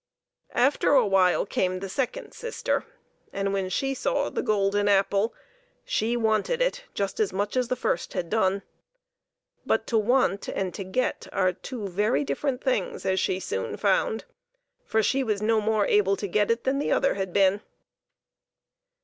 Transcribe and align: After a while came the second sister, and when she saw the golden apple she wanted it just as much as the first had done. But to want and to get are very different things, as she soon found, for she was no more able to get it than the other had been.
After 0.55 0.93
a 0.93 1.05
while 1.05 1.45
came 1.45 1.77
the 1.79 1.87
second 1.87 2.31
sister, 2.31 2.87
and 3.31 3.53
when 3.53 3.69
she 3.69 3.93
saw 3.93 4.31
the 4.31 4.41
golden 4.41 4.87
apple 4.87 5.31
she 5.85 6.17
wanted 6.17 6.59
it 6.59 6.85
just 6.95 7.19
as 7.19 7.31
much 7.31 7.55
as 7.55 7.67
the 7.67 7.75
first 7.75 8.13
had 8.13 8.27
done. 8.27 8.63
But 9.63 9.85
to 9.85 9.99
want 9.99 10.47
and 10.47 10.73
to 10.73 10.83
get 10.83 11.27
are 11.31 11.55
very 11.71 12.23
different 12.23 12.63
things, 12.63 13.05
as 13.05 13.19
she 13.19 13.39
soon 13.39 13.77
found, 13.77 14.25
for 14.85 15.03
she 15.03 15.21
was 15.23 15.39
no 15.39 15.61
more 15.61 15.85
able 15.85 16.15
to 16.15 16.27
get 16.27 16.49
it 16.49 16.63
than 16.63 16.79
the 16.79 16.91
other 16.91 17.13
had 17.13 17.31
been. 17.31 17.61